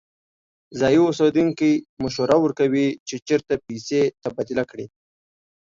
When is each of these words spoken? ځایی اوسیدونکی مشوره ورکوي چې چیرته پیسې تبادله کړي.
ځایی 0.79 0.99
اوسیدونکی 1.05 1.71
مشوره 2.03 2.35
ورکوي 2.41 2.87
چې 3.07 3.15
چیرته 3.27 3.53
پیسې 3.65 4.01
تبادله 4.23 4.63
کړي. 4.71 4.85